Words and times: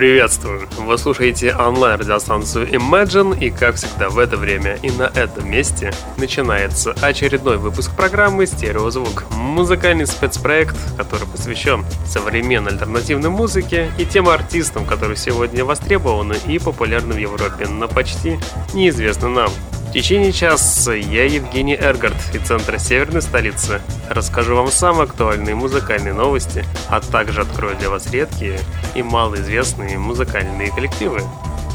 Приветствую! 0.00 0.66
Вы 0.78 0.96
слушаете 0.96 1.54
онлайн-радиостанцию 1.54 2.68
Imagine, 2.70 3.38
и 3.38 3.50
как 3.50 3.74
всегда 3.74 4.08
в 4.08 4.18
это 4.18 4.38
время 4.38 4.78
и 4.82 4.90
на 4.90 5.02
этом 5.02 5.50
месте 5.50 5.92
начинается 6.16 6.94
очередной 7.02 7.58
выпуск 7.58 7.94
программы 7.94 8.46
«Стереозвук». 8.46 9.26
Музыкальный 9.32 10.06
спецпроект, 10.06 10.74
который 10.96 11.28
посвящен 11.28 11.84
современной 12.06 12.72
альтернативной 12.72 13.28
музыке 13.28 13.92
и 13.98 14.06
тем 14.06 14.30
артистам, 14.30 14.86
которые 14.86 15.18
сегодня 15.18 15.66
востребованы 15.66 16.36
и 16.46 16.58
популярны 16.58 17.12
в 17.12 17.18
Европе, 17.18 17.66
но 17.68 17.86
почти 17.86 18.38
неизвестны 18.72 19.28
нам. 19.28 19.50
В 19.90 19.92
течение 19.92 20.32
часа 20.32 20.92
я 20.92 21.24
Евгений 21.24 21.74
Эргард 21.74 22.14
из 22.32 22.42
центра 22.42 22.78
Северной 22.78 23.22
столицы. 23.22 23.82
Расскажу 24.08 24.54
вам 24.54 24.68
самые 24.68 25.02
актуальные 25.02 25.56
музыкальные 25.56 26.14
новости, 26.14 26.64
а 26.88 27.00
также 27.00 27.40
открою 27.40 27.76
для 27.76 27.90
вас 27.90 28.08
редкие 28.12 28.60
и 28.94 29.02
малоизвестные 29.02 29.98
музыкальные 29.98 30.70
коллективы. 30.70 31.22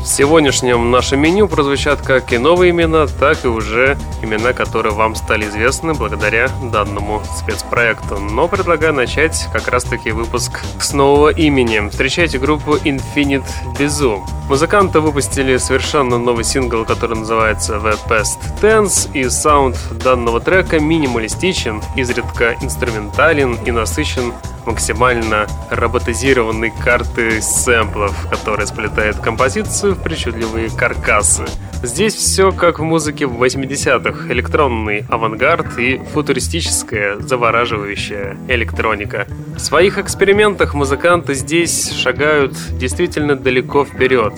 В 0.06 0.08
сегодняшнем 0.08 0.92
нашем 0.92 1.20
меню 1.20 1.48
прозвучат 1.48 2.00
как 2.00 2.32
и 2.32 2.38
новые 2.38 2.70
имена, 2.70 3.08
так 3.08 3.44
и 3.44 3.48
уже 3.48 3.98
имена, 4.22 4.54
которые 4.54 4.94
вам 4.94 5.16
стали 5.16 5.46
известны 5.46 5.96
благодаря 5.96 6.48
данному 6.72 7.24
спецпроекту. 7.36 8.20
Но 8.20 8.48
предлагаю 8.48 8.94
начать 8.94 9.48
как 9.52 9.68
раз 9.68 9.84
таки 9.84 10.12
выпуск 10.12 10.62
с 10.80 10.94
нового 10.94 11.30
имени. 11.30 11.90
Встречайте 11.90 12.38
группу 12.38 12.76
Infinite 12.76 13.50
Безу. 13.80 14.24
Музыканты 14.48 15.00
выпустили 15.00 15.58
совершенно 15.58 16.20
новый 16.20 16.44
сингл, 16.44 16.86
который 16.86 17.18
называется 17.18 17.74
The 17.78 17.98
Past 18.08 18.38
Tense, 18.62 19.10
и 19.12 19.28
саунд 19.28 19.76
данного 20.04 20.40
трека 20.40 20.80
минималистичен, 20.80 21.82
изредка 21.96 22.56
инструментален 22.62 23.58
и 23.66 23.72
насыщен 23.72 24.34
максимально 24.66 25.48
роботизированной 25.70 26.72
карты 26.84 27.42
сэмплов, 27.42 28.28
которая 28.30 28.66
сплетает 28.66 29.18
композицию 29.18 29.96
в 29.96 30.04
причудливые 30.04 30.70
каркасы. 30.70 31.46
Здесь 31.84 32.16
все 32.16 32.52
как 32.52 32.80
в 32.80 32.84
музыке 32.84 33.28
в 33.28 33.42
80-х. 33.42 34.32
Электронный 34.34 35.06
авангард 35.10 35.78
и 35.78 36.02
футуристическая, 36.14 37.20
завораживающая 37.20 38.38
электроника. 38.48 39.28
В 39.56 39.60
своих 39.60 39.98
экспериментах 39.98 40.74
музыканты 40.74 41.34
здесь 41.34 41.92
шагают 41.92 42.54
действительно 42.78 43.36
далеко 43.36 43.86
вперед 43.86 44.34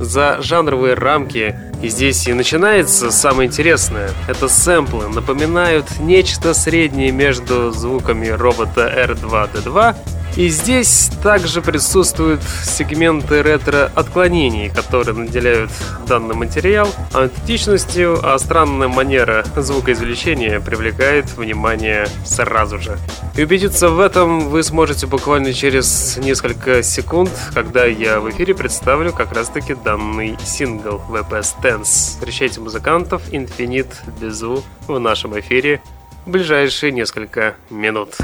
за 0.00 0.38
жанровые 0.40 0.94
рамки. 0.94 1.56
И 1.82 1.88
здесь 1.88 2.28
и 2.28 2.32
начинается 2.32 3.10
самое 3.10 3.48
интересное. 3.48 4.10
Это 4.28 4.48
сэмплы 4.48 5.08
напоминают 5.08 5.98
нечто 5.98 6.54
среднее 6.54 7.10
между 7.10 7.72
звуками 7.72 8.28
робота 8.28 8.88
R2-D2 9.08 9.96
и 10.36 10.48
здесь 10.48 11.10
также 11.22 11.60
присутствуют 11.60 12.42
сегменты 12.64 13.42
ретро-отклонений, 13.42 14.70
которые 14.70 15.14
наделяют 15.16 15.70
данный 16.06 16.34
материал 16.34 16.88
аутентичностью, 17.12 18.18
а 18.22 18.38
странная 18.38 18.88
манера 18.88 19.44
звукоизвлечения 19.56 20.60
привлекает 20.60 21.30
внимание 21.36 22.06
сразу 22.24 22.78
же. 22.78 22.98
И 23.36 23.42
убедиться 23.42 23.88
в 23.88 24.00
этом 24.00 24.48
вы 24.48 24.62
сможете 24.62 25.06
буквально 25.06 25.52
через 25.52 26.16
несколько 26.18 26.82
секунд, 26.82 27.30
когда 27.54 27.84
я 27.84 28.20
в 28.20 28.30
эфире 28.30 28.54
представлю 28.54 29.12
как 29.12 29.32
раз-таки 29.32 29.74
данный 29.74 30.36
сингл 30.44 31.00
VPS 31.08 31.54
Tense. 31.62 31.84
Встречайте 31.84 32.60
музыкантов 32.60 33.22
Infinite 33.30 33.92
Безу 34.20 34.64
в 34.86 34.98
нашем 34.98 35.38
эфире 35.38 35.82
в 36.24 36.30
ближайшие 36.30 36.92
несколько 36.92 37.54
минут. 37.70 38.16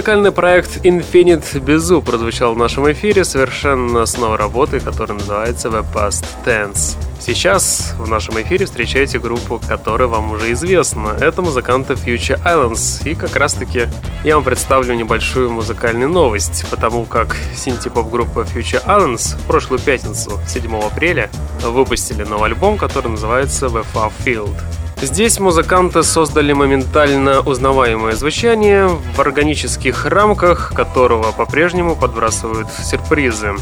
Музыкальный 0.00 0.32
проект 0.32 0.82
Infinite 0.82 1.60
Безу 1.60 2.00
прозвучал 2.00 2.54
в 2.54 2.56
нашем 2.56 2.90
эфире 2.90 3.22
совершенно 3.22 4.06
с 4.06 4.16
новой 4.16 4.38
работы, 4.38 4.80
которая 4.80 5.18
называется 5.18 5.68
The 5.68 5.84
Past 5.92 6.24
Tense. 6.42 6.96
Сейчас 7.20 7.92
в 7.98 8.08
нашем 8.08 8.40
эфире 8.40 8.64
встречаете 8.64 9.18
группу, 9.18 9.60
которая 9.68 10.08
вам 10.08 10.32
уже 10.32 10.52
известна. 10.52 11.14
Это 11.20 11.42
музыканты 11.42 11.92
Future 11.92 12.42
Islands. 12.42 13.06
И 13.06 13.14
как 13.14 13.36
раз 13.36 13.52
таки 13.52 13.88
я 14.24 14.36
вам 14.36 14.44
представлю 14.44 14.94
небольшую 14.94 15.50
музыкальную 15.50 16.08
новость, 16.08 16.64
потому 16.70 17.04
как 17.04 17.36
синти-поп-группа 17.54 18.46
Future 18.54 18.82
Islands 18.86 19.36
в 19.36 19.46
прошлую 19.46 19.80
пятницу, 19.80 20.40
7 20.48 20.78
апреля, 20.78 21.28
выпустили 21.62 22.24
новый 22.24 22.46
альбом, 22.46 22.78
который 22.78 23.08
называется 23.10 23.66
The 23.66 23.84
Far 23.92 24.10
Field. 24.24 24.56
Здесь 25.02 25.40
музыканты 25.40 26.02
создали 26.02 26.52
моментально 26.52 27.40
узнаваемое 27.40 28.12
звучание 28.12 28.86
в 28.86 29.18
органических 29.18 30.04
рамках, 30.04 30.74
которого 30.74 31.32
по-прежнему 31.32 31.96
подбрасывают 31.96 32.68
сюрпризы. 32.70 33.54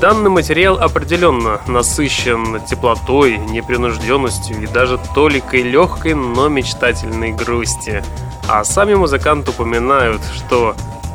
Данный 0.00 0.30
материал 0.30 0.76
определенно 0.80 1.60
насыщен 1.68 2.60
теплотой, 2.68 3.38
непринужденностью 3.38 4.60
и 4.60 4.66
даже 4.66 4.98
толикой 5.14 5.62
легкой, 5.62 6.14
но 6.14 6.48
мечтательной 6.48 7.32
грусти. 7.32 8.02
А 8.48 8.64
сами 8.64 8.94
музыканты 8.94 9.52
упоминают, 9.52 10.22
что 10.34 10.74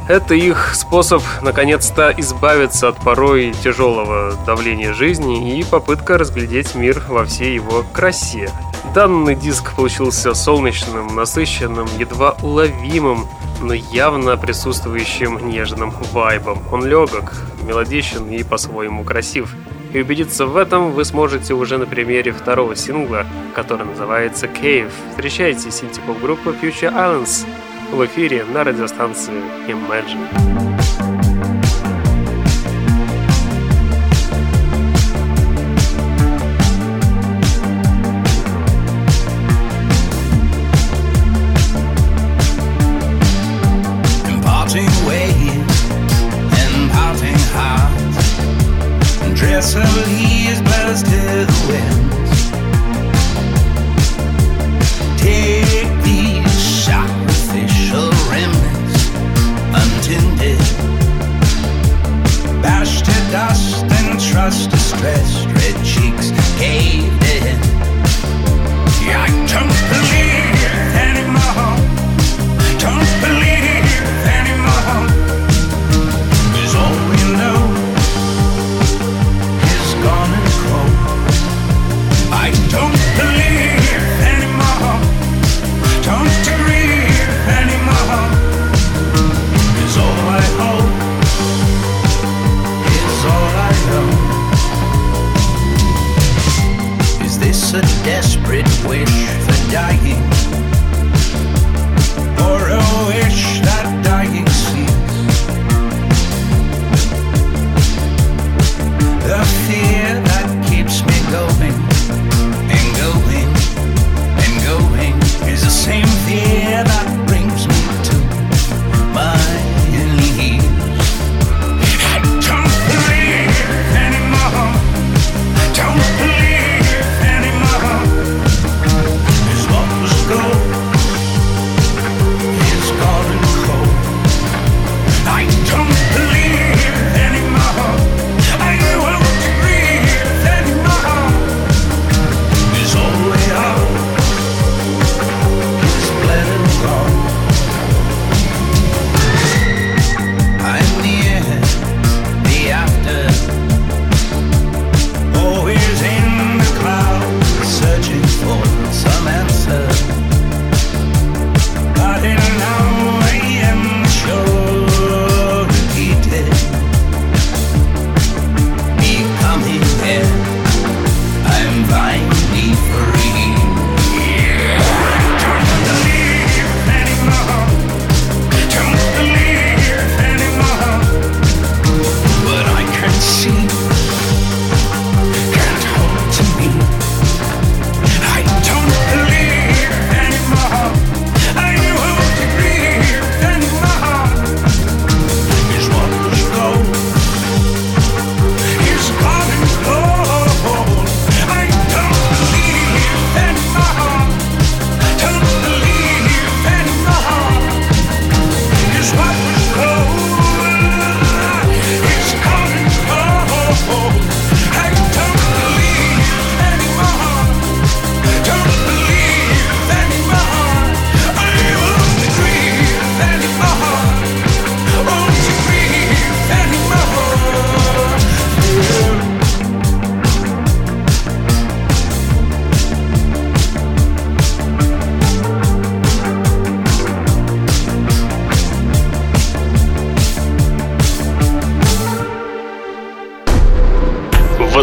это 0.09 0.33
их 0.33 0.73
способ 0.73 1.21
наконец-то 1.43 2.11
избавиться 2.17 2.87
от 2.87 2.97
порой 2.97 3.53
тяжелого 3.63 4.35
давления 4.43 4.91
жизни 4.91 5.59
и 5.59 5.63
попытка 5.63 6.17
разглядеть 6.17 6.73
мир 6.73 7.01
во 7.07 7.25
всей 7.25 7.53
его 7.53 7.85
красе. 7.93 8.49
Данный 8.95 9.35
диск 9.35 9.75
получился 9.75 10.33
солнечным, 10.33 11.15
насыщенным, 11.15 11.87
едва 11.99 12.35
уловимым, 12.41 13.27
но 13.61 13.75
явно 13.75 14.35
присутствующим 14.35 15.47
нежным 15.47 15.91
вайбом. 16.11 16.57
Он 16.71 16.83
легок, 16.83 17.31
мелодичен 17.67 18.31
и 18.31 18.41
по-своему 18.41 19.03
красив. 19.03 19.53
И 19.93 20.01
убедиться 20.01 20.47
в 20.47 20.57
этом 20.57 20.91
вы 20.91 21.05
сможете 21.05 21.53
уже 21.53 21.77
на 21.77 21.85
примере 21.85 22.31
второго 22.31 22.75
сингла, 22.75 23.27
который 23.53 23.85
называется 23.85 24.47
Cave. 24.47 24.91
Встречайте 25.11 25.69
синтепоп-группу 25.69 26.49
Future 26.49 26.91
Islands 26.91 27.45
в 27.91 28.05
эфире 28.05 28.45
на 28.45 28.63
радиостанции 28.63 29.41
Imagine. 29.67 31.18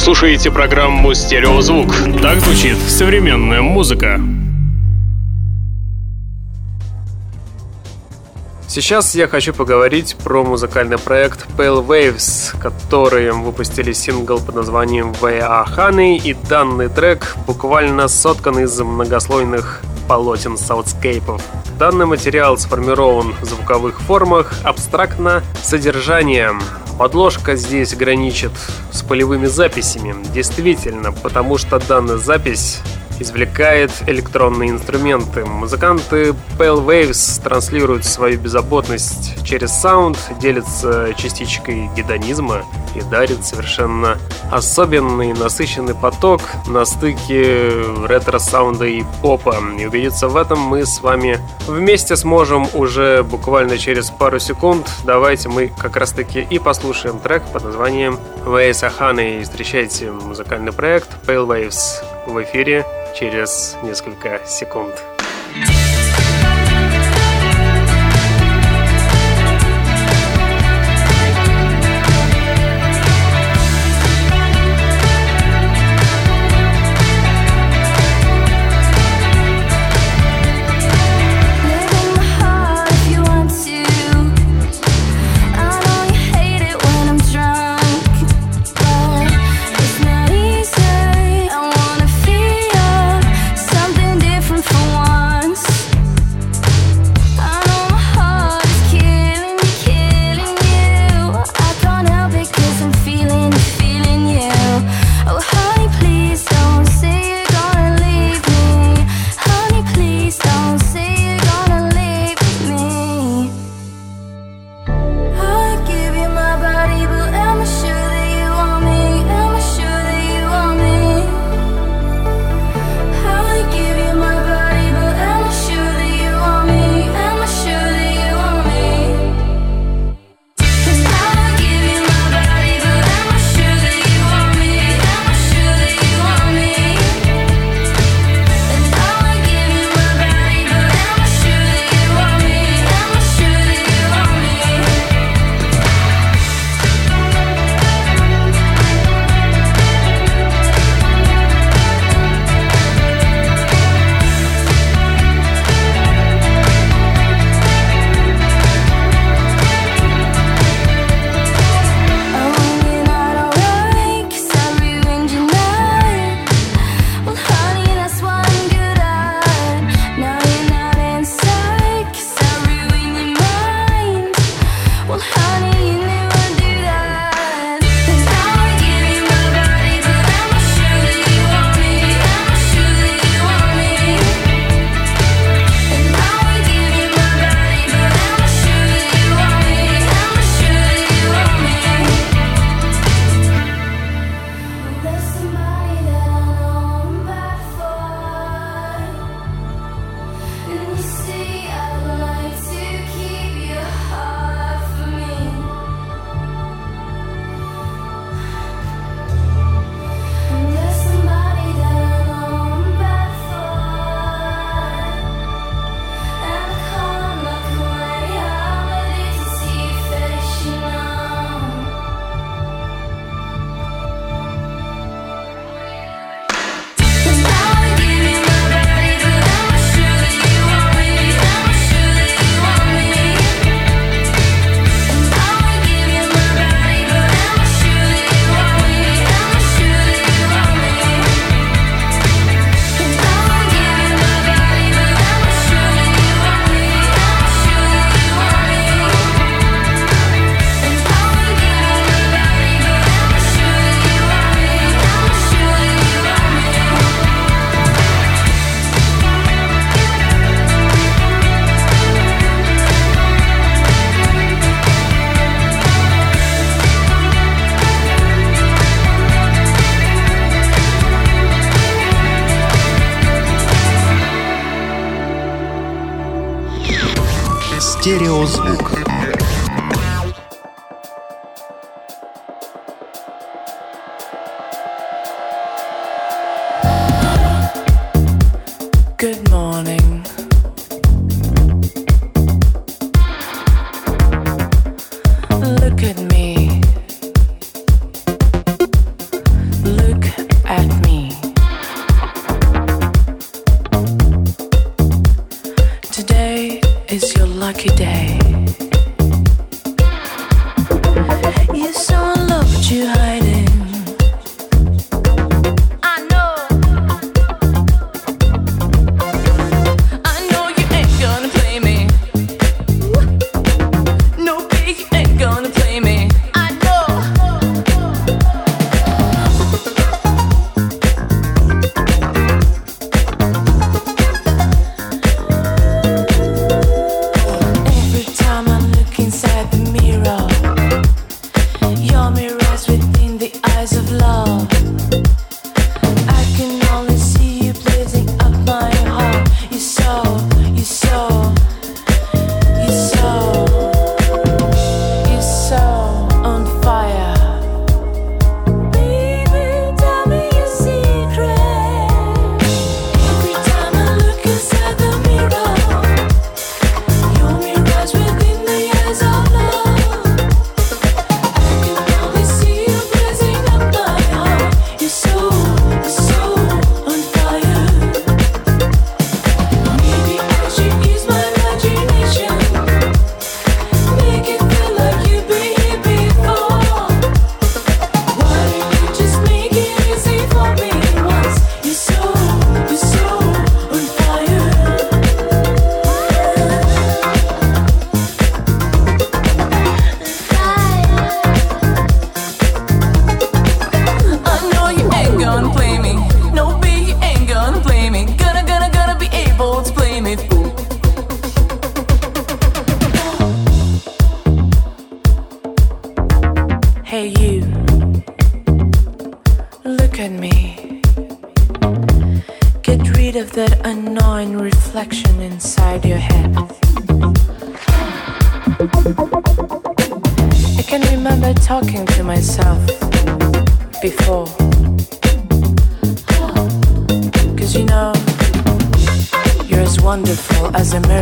Слушаете 0.01 0.51
программу 0.51 1.15
«Стереозвук». 1.15 1.95
Так 2.23 2.41
звучит 2.41 2.77
современная 2.89 3.63
музыка. 3.63 4.21
Сейчас 8.69 9.15
я 9.15 9.27
хочу 9.27 9.55
поговорить 9.55 10.17
про 10.23 10.45
музыкальный 10.45 10.99
проект 10.99 11.47
Pale 11.57 11.87
Waves, 11.87 12.55
которые 12.61 13.33
выпустили 13.33 13.93
сингл 13.93 14.39
под 14.39 14.55
названием 14.57 15.13
Are 15.23 15.67
Honey, 15.67 16.19
и 16.19 16.35
данный 16.35 16.89
трек 16.89 17.37
буквально 17.47 18.09
соткан 18.09 18.59
из 18.59 18.79
многослойных 18.79 19.81
полотен 20.09 20.59
саутскейпов. 20.59 21.43
Данный 21.79 22.07
материал 22.07 22.59
сформирован 22.59 23.35
в 23.41 23.45
звуковых 23.45 24.01
формах 24.01 24.53
абстрактно 24.63 25.43
содержанием. 25.63 26.61
Подложка 26.99 27.57
здесь 27.57 27.95
граничит 27.95 28.53
с 28.91 29.03
полевыми 29.03 29.47
записями. 29.47 30.15
Действительно, 30.33 31.13
потому 31.13 31.59
что 31.59 31.79
данная 31.79 32.17
запись 32.17 32.81
извлекает 33.19 33.91
электронные 34.07 34.71
инструменты. 34.71 35.45
Музыканты 35.45 36.35
Pale 36.59 36.85
Waves 36.85 37.43
транслируют 37.43 38.05
свою 38.05 38.39
беззаботность 38.39 39.45
через 39.45 39.73
саунд, 39.73 40.19
делятся 40.41 41.15
частичкой 41.17 41.91
гедонизма 41.97 42.65
и 42.95 43.01
дарят 43.03 43.45
совершенно 43.45 44.19
особенный 44.51 45.33
насыщенный 45.33 45.95
поток 45.95 46.41
на 46.67 46.85
стыке 46.85 47.71
ретро-саунда 48.07 48.87
и 48.87 49.05
попа. 49.23 49.57
И 49.79 49.87
убедиться 49.87 50.29
в 50.29 50.37
этом 50.37 50.61
мы 50.61 50.87
с 50.87 51.01
вами 51.01 51.39
вместе 51.67 52.17
сможем 52.17 52.69
уже 52.75 53.23
буквально 53.23 53.79
через 53.79 54.11
пару 54.11 54.39
секунд. 54.39 54.89
Давайте 55.05 55.49
мы 55.49 55.69
как 55.79 55.97
раз 55.97 56.13
таки 56.13 56.47
и 56.49 56.59
послушаем 56.59 57.19
трек 57.19 57.43
под 57.53 57.65
названием 57.65 58.19
Ahane 58.45 59.41
и 59.41 59.45
встречайте 59.45 60.11
музыкальный 60.11 60.73
проект 60.73 61.09
Pale 61.27 61.47
Waves 61.47 62.16
в 62.27 62.43
эфире 62.43 62.85
через 63.15 63.77
несколько 63.83 64.41
секунд. 64.47 64.95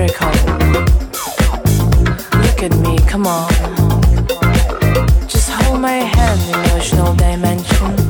miracle. 0.05 0.29
Look 2.43 2.62
at 2.62 2.77
me, 2.79 2.99
come 3.09 3.27
on. 3.27 3.49
Just 5.29 5.51
hold 5.51 5.81
my 5.81 5.93
hand, 5.93 6.40
emotional 6.55 7.14
dimension. 7.14 8.04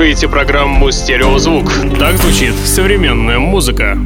Слушаете 0.00 0.28
программу 0.28 0.90
«Стереозвук». 0.90 1.70
Так 1.98 2.16
звучит 2.16 2.54
современная 2.64 3.38
музыка. 3.38 3.98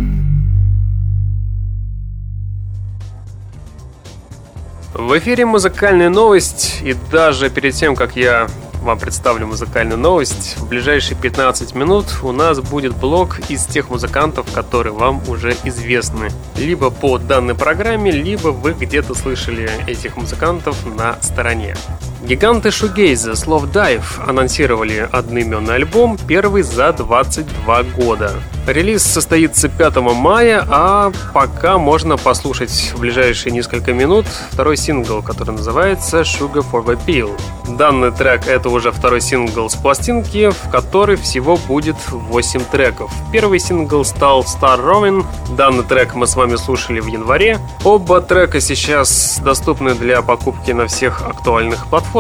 В 4.93 5.17
эфире 5.19 5.47
музыкальная 5.47 6.09
новость, 6.09 6.81
и 6.83 6.97
даже 7.13 7.49
перед 7.49 7.75
тем, 7.75 7.95
как 7.95 8.17
я 8.17 8.49
вам 8.83 8.99
представлю 8.99 9.47
музыкальную 9.47 9.97
новость. 9.97 10.57
В 10.59 10.69
ближайшие 10.69 11.17
15 11.17 11.77
минут 11.77 12.07
у 12.25 12.33
нас 12.33 12.59
будет 12.59 12.97
блок 12.97 13.39
из 13.49 13.65
тех 13.65 13.89
музыкантов, 13.89 14.51
которые 14.53 14.95
вам 14.95 15.23
уже 15.29 15.57
известны. 15.63 16.31
Либо 16.57 16.91
по 16.91 17.19
данной 17.19 17.55
программе, 17.55 18.11
либо 18.11 18.49
вы 18.49 18.73
где-то 18.73 19.15
слышали 19.15 19.71
этих 19.87 20.17
музыкантов 20.17 20.77
на 20.97 21.23
стороне. 21.23 21.77
Гиганты 22.25 22.71
шугейза 22.71 23.33
Slov 23.33 23.71
Dive 23.71 24.03
анонсировали 24.27 25.07
одноименный 25.13 25.75
альбом, 25.75 26.17
первый 26.27 26.63
за 26.63 26.91
22 26.95 27.83
года. 27.99 28.33
Релиз 28.67 29.03
состоится 29.03 29.69
5 29.69 29.97
мая, 29.97 30.65
а 30.67 31.13
пока 31.35 31.77
можно 31.77 32.17
послушать 32.17 32.93
в 32.95 33.01
ближайшие 33.01 33.53
несколько 33.53 33.93
минут 33.93 34.25
второй 34.53 34.79
сингл, 34.79 35.23
который 35.23 35.51
называется 35.51 36.23
Sugar 36.23 36.65
for 36.73 36.83
the 36.83 36.99
Peel. 37.07 37.39
Данный 37.77 38.11
трек— 38.11 38.47
это 38.47 38.71
уже 38.71 38.91
второй 38.91 39.21
сингл 39.21 39.69
с 39.69 39.75
пластинки, 39.75 40.49
в 40.49 40.71
которой 40.71 41.17
всего 41.17 41.59
будет 41.59 41.97
8 42.09 42.61
треков. 42.73 43.13
Первый 43.33 43.59
сингл 43.59 44.03
стал 44.03 44.45
Star 44.45 44.83
Rowan. 44.83 45.27
Данный 45.59 45.85
трек 45.85 46.15
мы 46.15 46.27
с 46.27 46.37
вами 46.37 46.57
слушали 46.57 47.01
в 47.01 47.07
январе. 47.07 47.59
Оба 47.85 48.23
трека 48.23 48.61
сейчас 48.61 49.41
доступны 49.45 49.95
для 49.95 50.23
покупки 50.23 50.71
на 50.71 50.87
всех 50.87 51.21
актуальных 51.23 51.87
платформах. 51.89 52.14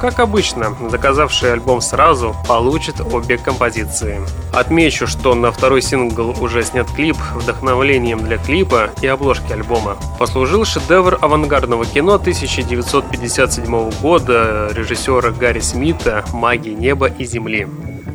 Как 0.00 0.20
обычно, 0.20 0.76
заказавший 0.90 1.52
альбом 1.52 1.80
сразу 1.80 2.36
получит 2.46 3.00
обе 3.00 3.36
композиции. 3.36 4.20
Отмечу, 4.52 5.08
что 5.08 5.34
на 5.34 5.50
второй 5.50 5.82
сингл 5.82 6.36
уже 6.40 6.62
снят 6.62 6.88
клип, 6.90 7.16
вдохновлением 7.34 8.20
для 8.20 8.38
клипа 8.38 8.90
и 9.02 9.08
обложки 9.08 9.52
альбома. 9.52 9.96
Послужил 10.20 10.64
шедевр 10.64 11.18
авангардного 11.20 11.84
кино 11.84 12.14
1957 12.14 13.90
года 14.00 14.70
режиссера 14.72 15.30
Гарри 15.32 15.60
Смита 15.60 16.24
«Магия 16.32 16.74
неба 16.74 17.08
и 17.08 17.24
земли». 17.24 17.66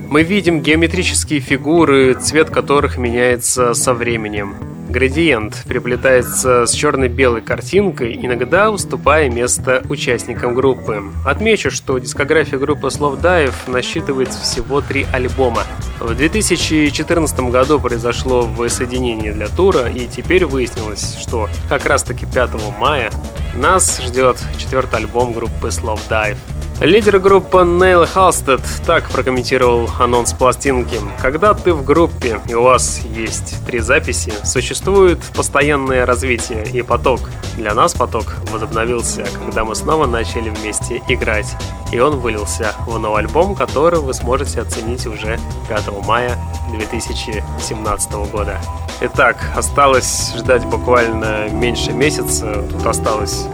Мы 0.09 0.23
видим 0.23 0.61
геометрические 0.61 1.41
фигуры, 1.41 2.13
цвет 2.13 2.49
которых 2.49 2.97
меняется 2.97 3.73
со 3.73 3.93
временем. 3.93 4.55
Градиент 4.95 5.65
приплетается 5.67 6.65
с 6.65 6.71
черно-белой 6.71 7.41
картинкой, 7.41 8.15
иногда 8.15 8.71
уступая 8.71 9.29
место 9.29 9.83
участникам 9.89 10.55
группы. 10.55 11.03
Отмечу, 11.25 11.69
что 11.69 11.97
дискография 11.97 12.57
группы 12.57 12.87
Dive 12.87 13.53
насчитывает 13.67 14.29
всего 14.29 14.79
три 14.79 15.05
альбома. 15.11 15.63
В 15.99 16.15
2014 16.15 17.39
году 17.51 17.77
произошло 17.81 18.43
воссоединение 18.43 19.33
для 19.33 19.49
тура, 19.49 19.89
и 19.89 20.07
теперь 20.07 20.45
выяснилось, 20.45 21.17
что 21.19 21.49
как 21.67 21.85
раз 21.85 22.03
таки 22.03 22.25
5 22.25 22.51
мая 22.79 23.11
нас 23.53 24.01
ждет 24.01 24.37
четвертый 24.57 24.99
альбом 24.99 25.33
группы 25.33 25.67
Dive. 25.67 26.37
Лидер 26.81 27.19
группы 27.19 27.63
Нейл 27.63 28.05
Халстед 28.05 28.59
так 28.85 29.09
прокомментировал 29.09 29.89
анонс 29.97 30.33
пластинки. 30.33 30.99
Когда 31.21 31.53
ты 31.53 31.73
в 31.73 31.85
группе 31.85 32.41
и 32.49 32.53
у 32.53 32.63
вас 32.63 32.99
есть 33.05 33.65
три 33.65 33.79
записи, 33.79 34.33
существует 34.43 35.19
постоянное 35.33 36.05
развитие 36.05 36.65
и 36.65 36.81
поток. 36.81 37.21
Для 37.55 37.73
нас 37.73 37.93
поток 37.93 38.35
возобновился, 38.51 39.25
когда 39.45 39.63
мы 39.63 39.73
снова 39.73 40.05
начали 40.05 40.49
вместе 40.49 41.01
играть. 41.07 41.47
И 41.93 41.99
он 41.99 42.19
вылился 42.19 42.73
в 42.85 42.99
новый 42.99 43.21
альбом, 43.21 43.55
который 43.55 44.01
вы 44.01 44.13
сможете 44.13 44.59
оценить 44.59 45.07
уже 45.07 45.39
5 45.69 46.05
мая 46.05 46.37
2017 46.73 48.11
года. 48.29 48.59
Итак, 48.99 49.37
осталось 49.55 50.33
ждать 50.35 50.65
буквально 50.65 51.47
меньше 51.49 51.93
месяца. 51.93 52.65
Тут 52.69 52.85
осталось 52.85 53.45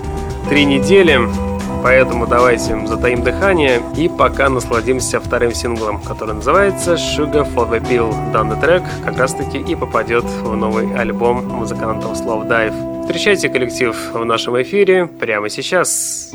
три 0.49 0.65
недели. 0.65 1.50
Поэтому 1.83 2.27
давайте 2.27 2.85
затаим 2.85 3.23
дыхание 3.23 3.81
и 3.97 4.07
пока 4.07 4.49
насладимся 4.49 5.19
вторым 5.19 5.53
синглом, 5.53 6.01
который 6.01 6.35
называется 6.35 6.93
Sugar 6.93 7.47
for 7.53 7.69
the 7.69 7.81
Pill. 7.81 8.13
Данный 8.31 8.55
трек 8.55 8.83
как 9.03 9.17
раз 9.17 9.33
таки 9.33 9.57
и 9.57 9.75
попадет 9.75 10.23
в 10.25 10.55
новый 10.55 10.93
альбом 10.95 11.47
музыкантов 11.47 12.11
Slow 12.13 12.47
Dive. 12.47 13.01
Встречайте 13.01 13.49
коллектив 13.49 13.95
в 14.13 14.23
нашем 14.23 14.61
эфире 14.61 15.07
прямо 15.07 15.49
сейчас. 15.49 16.31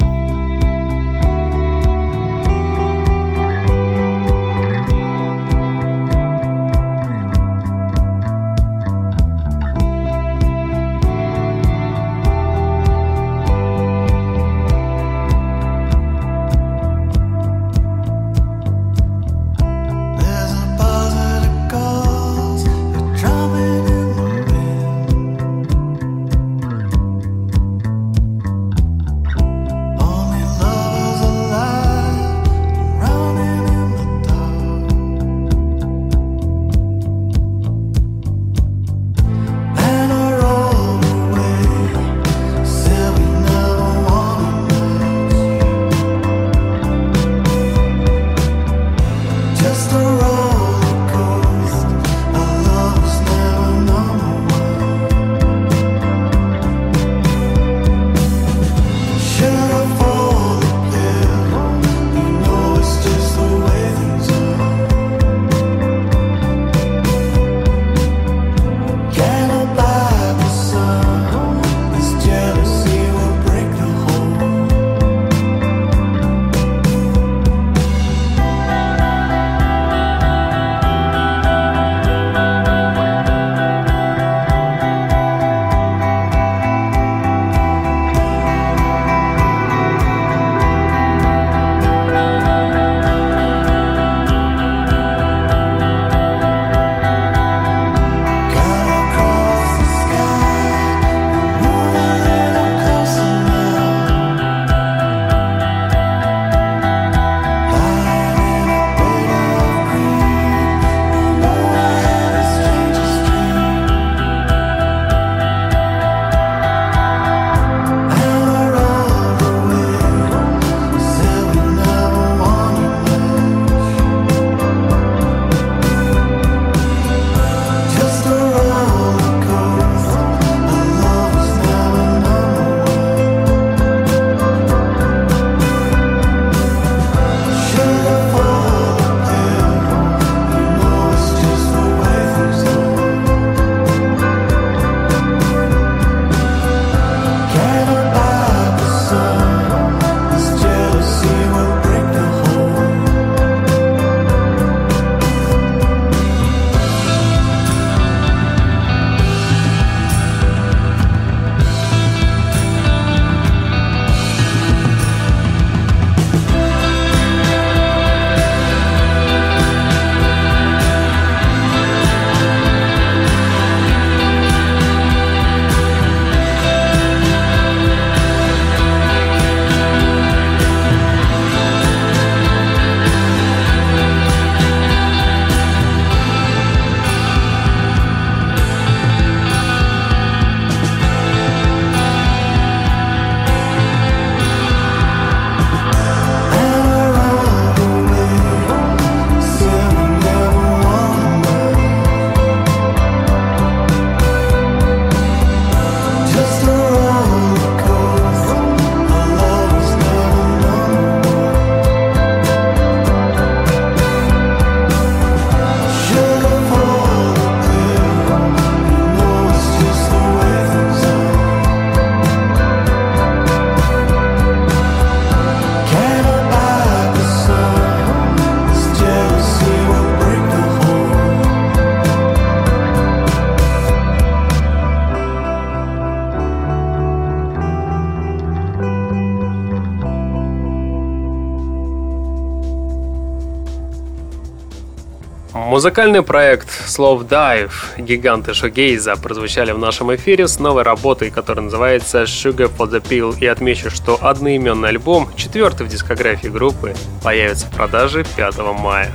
Музыкальный 245.77 246.23
проект 246.23 246.71
Slow 246.87 247.29
Dive 247.29 247.71
гиганты 247.99 248.55
шогейза 248.55 249.15
прозвучали 249.17 249.73
в 249.73 249.79
нашем 249.79 250.15
эфире 250.15 250.49
с 250.49 250.59
новой 250.59 250.85
работой, 250.85 251.31
которая 251.31 251.67
называется 251.67 252.23
Sugar 252.23 252.75
for 252.75 252.91
the 252.91 253.03
Pill. 253.07 253.39
И 253.39 253.47
отмечу, 253.47 253.91
что 253.91 254.19
одноименный 254.19 254.89
альбом, 254.89 255.29
четвертый 255.37 255.87
в 255.87 255.91
дискографии 255.91 256.49
группы, 256.49 256.95
появится 257.23 257.67
в 257.67 257.73
продаже 257.73 258.25
5 258.37 258.57
мая. 258.81 259.13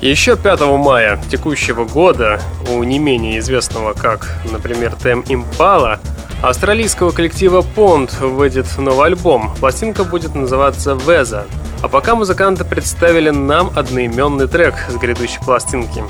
Еще 0.00 0.38
5 0.38 0.60
мая 0.78 1.20
текущего 1.30 1.84
года 1.84 2.40
у 2.70 2.82
не 2.82 2.98
менее 2.98 3.38
известного 3.38 3.92
как, 3.92 4.38
например, 4.50 4.94
Тем 5.02 5.22
Импала, 5.28 6.00
австралийского 6.40 7.10
коллектива 7.10 7.62
Pond 7.76 8.26
выйдет 8.26 8.66
новый 8.78 9.08
альбом. 9.08 9.54
Пластинка 9.60 10.04
будет 10.04 10.34
называться 10.34 10.94
«Веза», 10.94 11.44
а 11.82 11.88
пока 11.88 12.14
музыканты 12.14 12.64
представили 12.64 13.30
нам 13.30 13.70
одноименный 13.74 14.48
трек 14.48 14.74
с 14.88 14.94
грядущей 14.96 15.40
пластинки, 15.40 16.04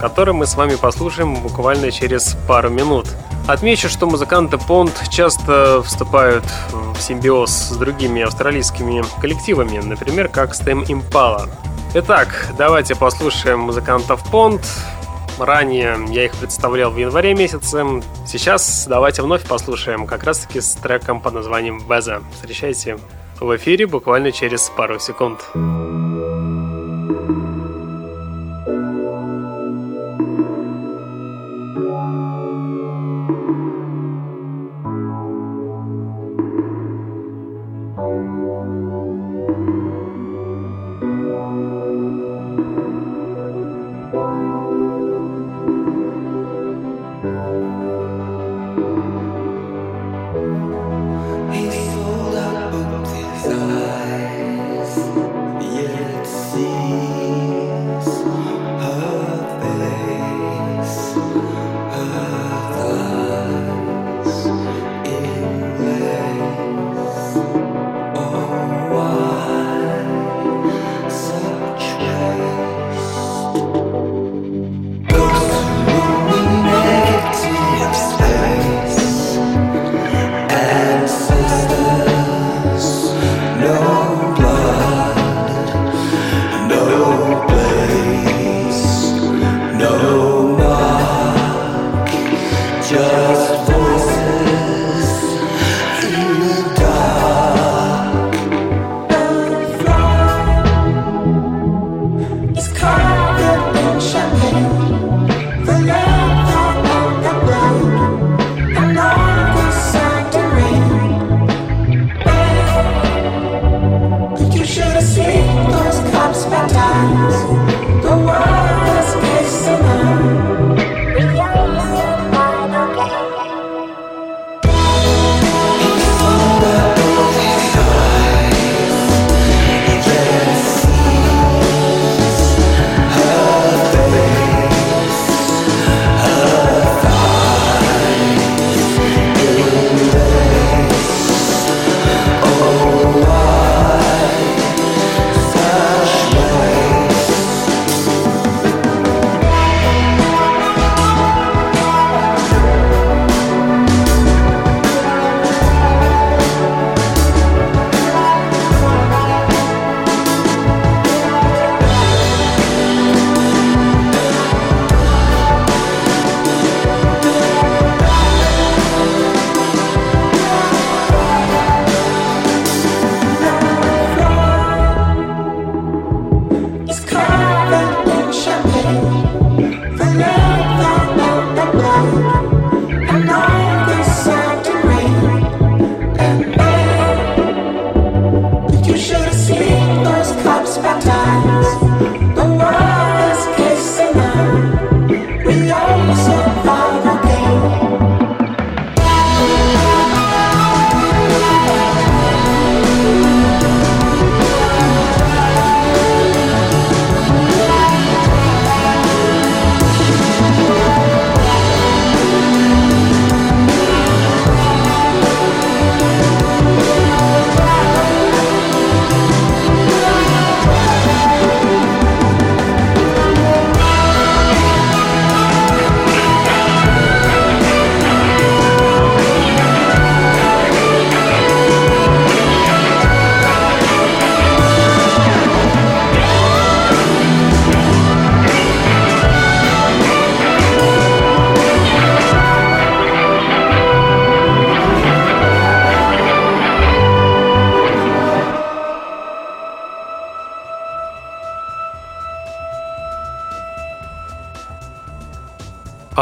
который 0.00 0.34
мы 0.34 0.46
с 0.46 0.54
вами 0.54 0.76
послушаем 0.76 1.34
буквально 1.36 1.90
через 1.90 2.36
пару 2.46 2.70
минут. 2.70 3.08
Отмечу, 3.48 3.88
что 3.88 4.06
музыканты 4.06 4.58
Понт 4.58 5.08
часто 5.08 5.82
вступают 5.82 6.44
в 6.72 7.00
симбиоз 7.00 7.50
с 7.50 7.76
другими 7.76 8.22
австралийскими 8.22 9.04
коллективами, 9.20 9.78
например, 9.78 10.28
как 10.28 10.50
Stem 10.52 10.84
Impala. 10.86 11.48
Итак, 11.94 12.48
давайте 12.58 12.94
послушаем 12.94 13.60
музыкантов 13.60 14.28
Понт. 14.30 14.62
Ранее 15.38 15.98
я 16.08 16.24
их 16.24 16.32
представлял 16.32 16.90
в 16.90 16.96
январе 16.96 17.34
месяце. 17.34 17.84
Сейчас 18.26 18.86
давайте 18.88 19.22
вновь 19.22 19.44
послушаем 19.44 20.06
как 20.06 20.24
раз 20.24 20.40
таки 20.40 20.60
с 20.60 20.74
треком 20.74 21.20
под 21.20 21.34
названием 21.34 21.80
«Беза». 21.86 22.22
Встречайте 22.34 22.98
в 23.40 23.56
эфире 23.56 23.86
буквально 23.86 24.32
через 24.32 24.70
пару 24.70 24.98
секунд. 24.98 25.40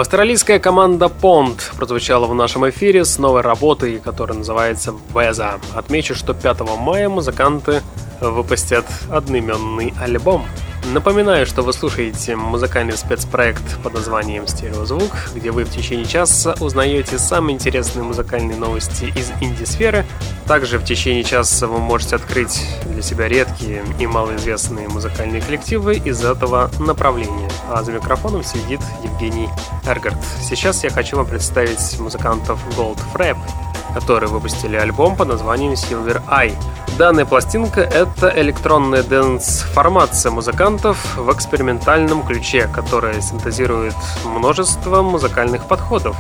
Австралийская 0.05 0.59
команда 0.59 1.07
Pond 1.07 1.59
прозвучала 1.79 2.27
в 2.27 2.35
нашем 2.35 2.69
эфире 2.69 3.07
с 3.07 3.19
новой 3.19 3.41
работой, 3.41 3.99
которая 3.99 4.37
называется 4.37 4.95
Веза. 5.15 5.59
Отмечу, 5.75 6.15
что 6.15 6.35
5 6.35 6.61
мая 6.79 7.09
музыканты 7.09 7.81
выпустят 8.21 8.85
одноименный 9.11 9.95
альбом. 9.99 10.45
Напоминаю, 10.93 11.47
что 11.47 11.63
вы 11.63 11.73
слушаете 11.73 12.37
музыкальный 12.37 12.97
спецпроект 12.97 13.83
под 13.83 13.95
названием 13.95 14.47
«Стереозвук», 14.47 15.13
где 15.35 15.51
вы 15.51 15.65
в 15.65 15.71
течение 15.71 16.05
часа 16.05 16.55
узнаете 16.61 17.19
самые 17.19 17.55
интересные 17.55 18.03
музыкальные 18.03 18.59
новости 18.59 19.07
из 19.17 19.31
инди-сферы. 19.41 20.05
Также 20.47 20.79
в 20.79 20.85
течение 20.85 21.25
часа 21.25 21.67
вы 21.67 21.79
можете 21.79 22.17
открыть 22.17 22.63
для 22.85 23.01
себя 23.01 23.29
редкие 23.29 23.83
и 23.99 24.07
малоизвестные 24.07 24.89
музыкальные 24.89 25.41
коллективы 25.41 25.97
из 25.97 26.23
этого 26.23 26.71
направления. 26.79 27.51
А 27.71 27.83
за 27.83 27.93
микрофоном 27.93 28.45
сидит 28.45 28.81
Евгений 29.03 29.49
Эргард. 29.87 30.19
Сейчас 30.43 30.85
я 30.85 30.91
хочу 30.91 31.17
вам 31.17 31.27
представить 31.27 31.99
музыкантов 31.99 32.61
Gold 32.77 32.99
Frap, 33.15 33.39
которые 33.95 34.29
выпустили 34.29 34.77
альбом 34.77 35.17
под 35.17 35.29
названием 35.29 35.73
Silver 35.73 36.21
Eye. 36.29 36.55
Данная 36.99 37.25
пластинка— 37.25 37.81
это 37.83 38.33
электронная 38.37 39.03
дэнс-формация 39.03 40.31
музыкантов 40.31 41.17
в 41.17 41.33
экспериментальном 41.33 42.23
ключе, 42.23 42.69
которая 42.73 43.21
синтезирует 43.21 43.97
множество 44.25 45.03
музыкальных 45.03 45.67
подходов, 45.67 46.17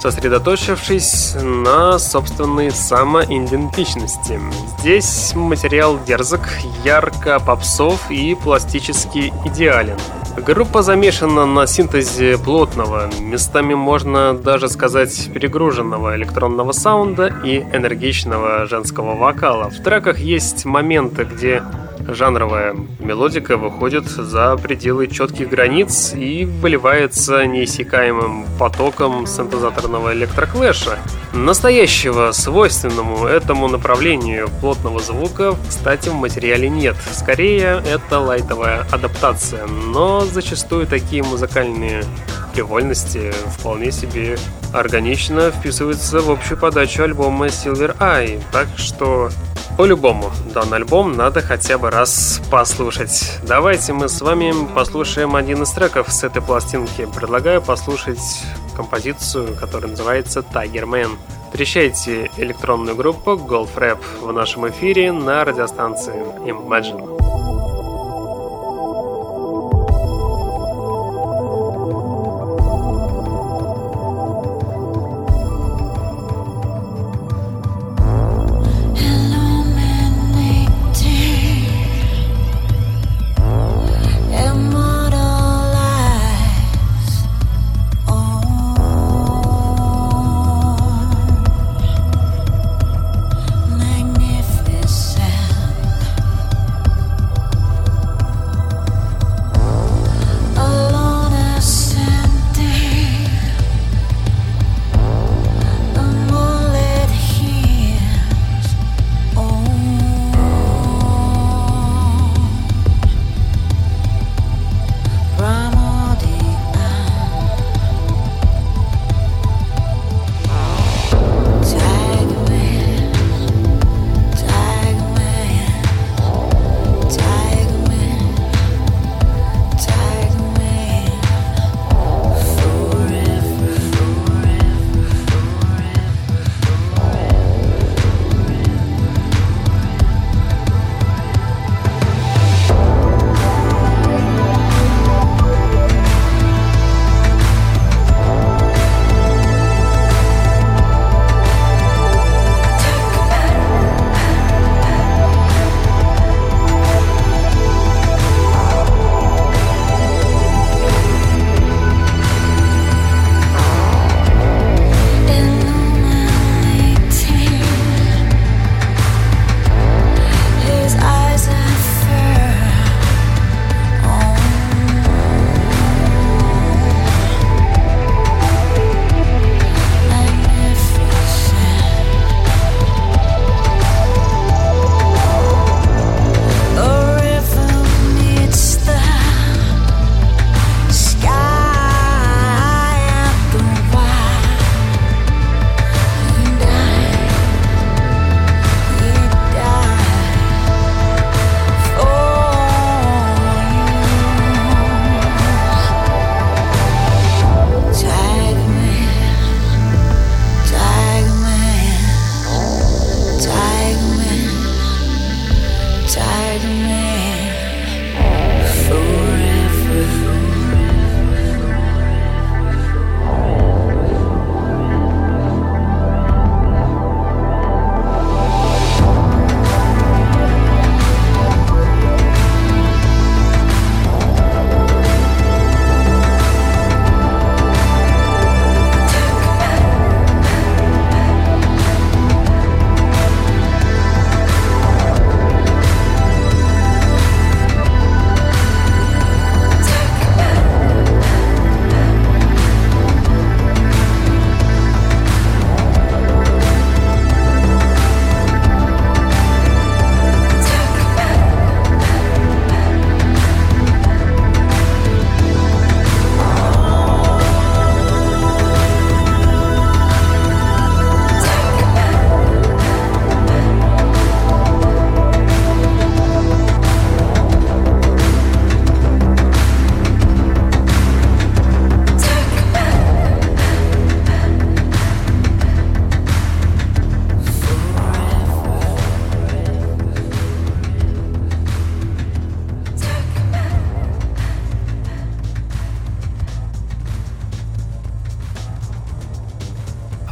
сосредоточившись 0.00 1.34
на 1.40 1.98
собственной 1.98 2.70
самоидентичности. 2.70 4.40
Здесь 4.78 5.32
материал 5.34 5.98
дерзок, 6.06 6.48
ярко 6.84 7.40
попсов 7.40 8.10
и 8.10 8.34
пластически 8.34 9.32
идеален. 9.44 9.98
Группа 10.36 10.82
замешана 10.82 11.46
на 11.46 11.66
синтезе 11.66 12.36
плотного, 12.36 13.08
местами 13.18 13.72
можно 13.72 14.34
даже 14.34 14.68
сказать 14.68 15.30
перегруженного 15.32 16.14
электронного 16.16 16.72
саунда 16.72 17.34
и 17.42 17.60
энергичного 17.72 18.66
женского 18.66 19.14
вокала. 19.14 19.70
В 19.70 19.82
треках 19.82 20.18
есть 20.18 20.66
моменты, 20.66 21.24
где 21.24 21.62
жанровая 22.08 22.74
мелодика 22.98 23.56
выходит 23.56 24.06
за 24.06 24.56
пределы 24.56 25.06
четких 25.06 25.48
границ 25.48 26.12
и 26.14 26.44
выливается 26.44 27.46
неиссякаемым 27.46 28.46
потоком 28.58 29.26
синтезаторного 29.26 30.12
электроклэша. 30.12 30.98
Настоящего, 31.32 32.32
свойственному 32.32 33.26
этому 33.26 33.68
направлению 33.68 34.48
плотного 34.60 35.00
звука, 35.00 35.54
кстати, 35.68 36.08
в 36.08 36.14
материале 36.14 36.68
нет. 36.68 36.96
Скорее, 37.12 37.82
это 37.86 38.20
лайтовая 38.20 38.86
адаптация, 38.90 39.66
но 39.66 40.20
зачастую 40.20 40.86
такие 40.86 41.22
музыкальные 41.22 42.04
привольности 42.54 43.32
вполне 43.58 43.92
себе 43.92 44.38
органично 44.72 45.50
вписываются 45.50 46.20
в 46.20 46.30
общую 46.30 46.58
подачу 46.58 47.02
альбома 47.02 47.46
Silver 47.46 47.96
Eye, 47.98 48.42
так 48.50 48.66
что 48.76 49.30
по-любому, 49.76 50.30
данный 50.54 50.78
альбом 50.78 51.16
надо 51.16 51.42
хотя 51.42 51.76
бы 51.76 51.90
раз 51.90 52.40
послушать. 52.50 53.38
Давайте 53.46 53.92
мы 53.92 54.08
с 54.08 54.20
вами 54.20 54.52
послушаем 54.74 55.36
один 55.36 55.62
из 55.62 55.70
треков 55.70 56.10
с 56.10 56.24
этой 56.24 56.40
пластинки. 56.40 57.06
Предлагаю 57.14 57.60
послушать 57.60 58.42
композицию, 58.74 59.54
которая 59.54 59.90
называется 59.90 60.40
Tiger 60.40 60.84
Man. 60.84 61.10
Встречайте 61.50 62.30
электронную 62.36 62.96
группу 62.96 63.32
Golf 63.32 63.74
Rap 63.76 63.98
в 64.20 64.32
нашем 64.32 64.68
эфире 64.68 65.12
на 65.12 65.44
радиостанции 65.44 66.14
Imagine. 66.46 67.15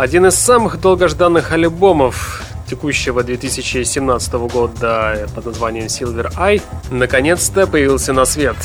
Один 0.05 0.27
из 0.27 0.35
самых 0.35 0.83
долгожданных 0.83 1.51
альбомов 1.53 2.43
текущего 2.69 3.23
2017 3.23 4.35
года 4.35 5.27
под 5.35 5.47
названием 5.47 5.87
Silver 5.87 6.31
Eye 6.37 6.61
наконец-то 6.91 7.67
появился 7.67 8.13
на 8.13 8.27
свет. 8.27 8.57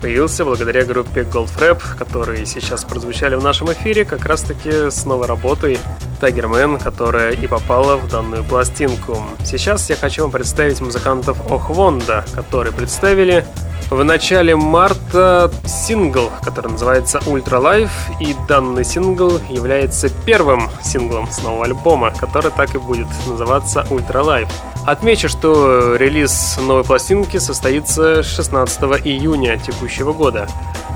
Появился 0.00 0.46
благодаря 0.46 0.86
группе 0.86 1.24
Goldfrap, 1.24 1.82
которые 1.98 2.46
сейчас 2.46 2.84
прозвучали 2.84 3.34
в 3.34 3.44
нашем 3.44 3.70
эфире 3.70 4.06
как 4.06 4.24
раз-таки 4.24 4.90
с 4.90 5.04
новой 5.04 5.26
работой 5.26 5.78
Tiger 6.22 6.50
Man, 6.50 6.82
которая 6.82 7.32
и 7.32 7.46
попала 7.46 7.98
в 7.98 8.08
данную 8.08 8.42
пластинку. 8.42 9.22
Сейчас 9.44 9.90
я 9.90 9.96
хочу 9.96 10.22
вам 10.22 10.30
представить 10.30 10.80
музыкантов 10.80 11.52
Охвонда, 11.52 12.24
которые 12.34 12.72
представили 12.72 13.44
в 13.90 14.04
начале 14.04 14.54
марта 14.54 15.50
сингл, 15.64 16.30
который 16.42 16.72
называется 16.72 17.18
Ultra 17.26 17.60
Life, 17.60 17.90
и 18.20 18.36
данный 18.46 18.84
сингл 18.84 19.40
является 19.48 20.10
первым 20.26 20.68
синглом 20.82 21.30
с 21.30 21.42
нового 21.42 21.64
альбома, 21.64 22.10
который 22.10 22.50
так 22.50 22.74
и 22.74 22.78
будет 22.78 23.06
называться 23.26 23.86
Ultra 23.90 24.22
Life. 24.24 24.50
Отмечу, 24.86 25.28
что 25.28 25.96
релиз 25.96 26.58
новой 26.60 26.84
пластинки 26.84 27.38
состоится 27.38 28.22
16 28.22 28.80
июня 29.04 29.58
текущего 29.58 30.12
года. 30.12 30.48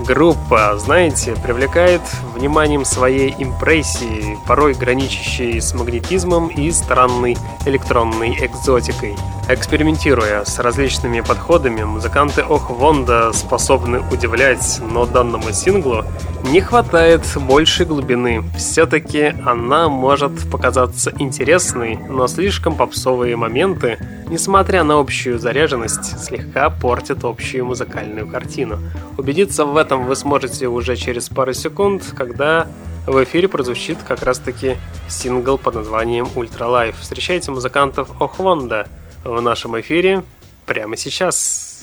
Группа, 0.07 0.77
знаете, 0.79 1.37
привлекает 1.45 2.01
вниманием 2.35 2.85
своей 2.85 3.33
импрессии, 3.39 4.37
порой 4.49 4.75
граничащей 4.75 5.61
с 5.61 5.75
магнетизмом 5.75 6.49
и 6.49 6.73
странной 6.73 7.37
электронной 7.67 8.37
экзотикой. 8.45 9.15
Экспериментируя 9.49 10.45
с 10.45 10.59
различными 10.59 11.21
подходами, 11.21 11.83
музыканты 11.83 12.43
Ох 12.43 12.71
Вонда 12.71 13.33
способны 13.33 14.01
удивлять, 14.11 14.81
но 14.91 15.07
данному 15.07 15.53
синглу 15.53 16.05
не 16.45 16.61
хватает 16.61 17.23
большей 17.37 17.87
глубины. 17.87 18.43
Все-таки 18.57 19.35
она 19.45 19.89
может 19.89 20.51
показаться 20.51 21.13
интересной, 21.19 21.97
но 22.09 22.27
слишком 22.27 22.77
попсовые 22.77 23.37
моменты, 23.37 23.99
несмотря 24.29 24.85
на 24.85 24.99
общую 24.99 25.39
заряженность, 25.39 26.21
слегка 26.25 26.71
портят 26.71 27.25
общую 27.25 27.67
музыкальную 27.67 28.27
картину. 28.27 28.79
Убедиться 29.19 29.65
в 29.65 29.77
этом 29.77 29.92
вы 29.97 30.17
сможете 30.17 30.69
уже 30.69 30.97
через 30.97 31.29
пару 31.29 31.53
секунд, 31.53 32.05
когда 32.17 32.67
в 33.07 33.23
эфире 33.25 33.49
прозвучит 33.49 33.99
как 34.07 34.23
раз-таки 34.23 34.77
сингл 35.09 35.59
под 35.59 35.75
названием 35.75 36.27
Ultra 36.35 36.69
Life. 36.69 36.97
Встречайте 37.01 37.51
музыкантов 37.51 38.21
Охвонда 38.21 38.89
в 39.25 39.41
нашем 39.41 39.81
эфире 39.81 40.25
прямо 40.67 40.97
сейчас. 40.97 41.81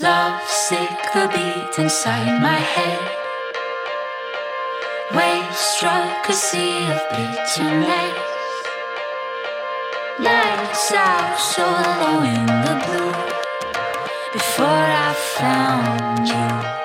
Love 10.20 10.60
out 10.92 11.38
so 11.38 11.64
in 12.24 12.46
the 12.46 12.76
blue. 12.84 13.12
Before 14.32 14.66
I 14.66 15.14
found 15.38 16.28
you, 16.28 16.79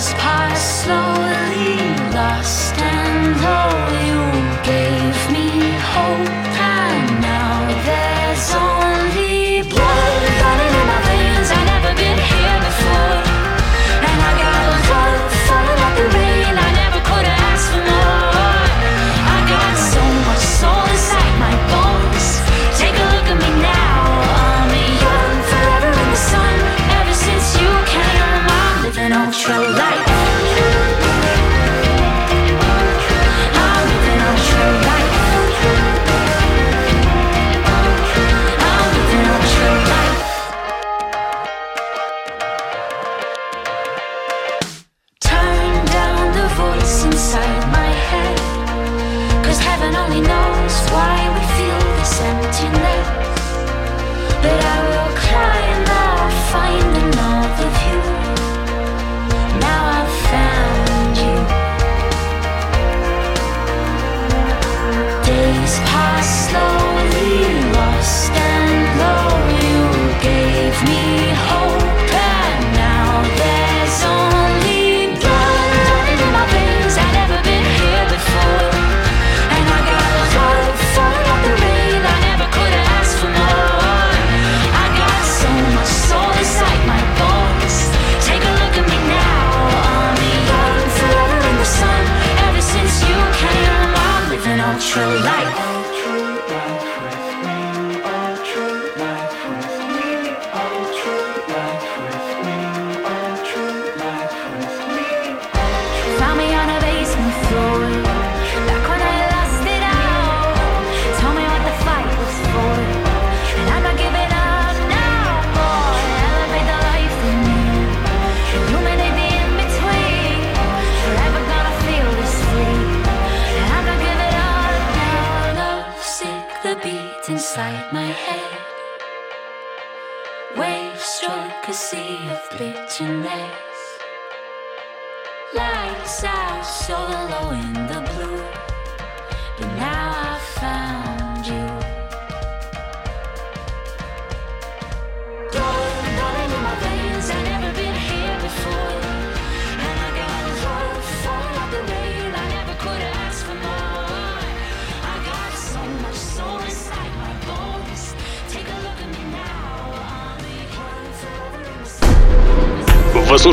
days 0.00 0.14
pass 0.14 0.82
slowly, 0.84 1.76
lost 2.14 2.74
and 2.78 3.36
low. 3.42 3.70
You 4.06 4.62
gave 4.64 4.99
Вы 94.92 95.69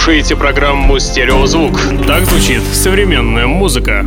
слушаете 0.08 0.38
программу 0.38 0.99
«Стереозвук». 0.99 1.82
Так 2.08 2.24
звучит 2.24 2.62
современная 2.72 3.45
музыка. 3.45 4.05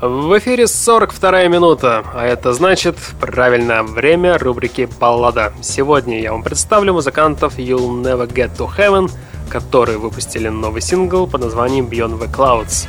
В 0.00 0.38
эфире 0.38 0.66
42 0.66 1.48
минута, 1.48 2.02
а 2.14 2.24
это 2.24 2.54
значит 2.54 2.96
правильное 3.20 3.82
время 3.82 4.38
рубрики 4.38 4.88
«Баллада». 4.98 5.52
Сегодня 5.60 6.18
я 6.18 6.32
вам 6.32 6.42
представлю 6.42 6.94
музыкантов 6.94 7.58
You'll 7.58 8.02
Never 8.02 8.26
Get 8.26 8.56
To 8.56 8.70
Heaven, 8.74 9.10
которые 9.50 9.98
выпустили 9.98 10.48
новый 10.48 10.80
сингл 10.80 11.26
под 11.26 11.42
названием 11.42 11.88
Beyond 11.88 12.18
the 12.18 12.34
Clouds. 12.34 12.88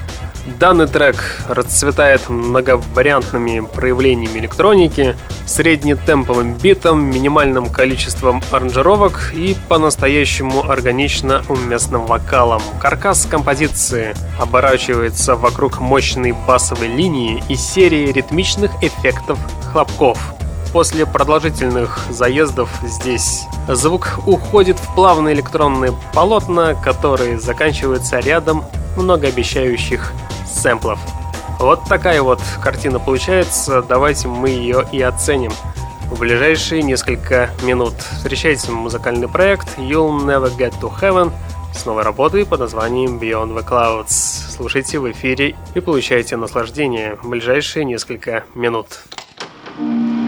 Данный 0.59 0.87
трек 0.87 1.15
расцветает 1.47 2.29
многовариантными 2.29 3.59
проявлениями 3.61 4.39
электроники, 4.39 5.15
среднетемповым 5.45 6.53
битом, 6.53 7.03
минимальным 7.05 7.69
количеством 7.69 8.41
аранжировок 8.51 9.31
и 9.33 9.55
по-настоящему 9.67 10.69
органично 10.69 11.43
уместным 11.49 12.05
вокалом. 12.05 12.61
Каркас 12.81 13.25
композиции 13.25 14.15
оборачивается 14.39 15.35
вокруг 15.35 15.79
мощной 15.79 16.31
басовой 16.31 16.87
линии 16.87 17.43
и 17.49 17.55
серии 17.55 18.11
ритмичных 18.11 18.71
эффектов 18.81 19.39
хлопков. 19.71 20.19
После 20.71 21.07
продолжительных 21.07 21.99
заездов 22.09 22.69
здесь 22.83 23.45
звук 23.67 24.19
уходит 24.27 24.77
в 24.77 24.93
плавные 24.93 25.33
электронные 25.33 25.93
полотна, 26.13 26.75
которые 26.75 27.39
заканчиваются 27.39 28.19
рядом 28.19 28.63
многообещающих 28.99 30.11
сэмплов. 30.45 30.99
Вот 31.59 31.83
такая 31.89 32.21
вот 32.21 32.41
картина 32.61 32.99
получается, 32.99 33.81
давайте 33.81 34.27
мы 34.27 34.49
ее 34.49 34.85
и 34.91 35.01
оценим. 35.01 35.51
В 36.09 36.19
ближайшие 36.19 36.81
несколько 36.81 37.49
минут 37.63 37.93
встречайте 37.93 38.71
музыкальный 38.71 39.27
проект 39.27 39.77
You'll 39.77 40.25
Never 40.25 40.55
Get 40.57 40.73
to 40.81 40.91
Heaven 40.99 41.31
с 41.73 41.85
новой 41.85 42.03
работой 42.03 42.45
под 42.45 42.61
названием 42.61 43.19
Beyond 43.19 43.55
the 43.55 43.67
Clouds. 43.67 44.55
Слушайте 44.55 44.99
в 44.99 45.11
эфире 45.11 45.55
и 45.75 45.79
получайте 45.79 46.35
наслаждение 46.35 47.15
в 47.21 47.29
ближайшие 47.29 47.85
несколько 47.85 48.43
минут. 48.55 48.87
thank 49.77 50.13
you 50.13 50.18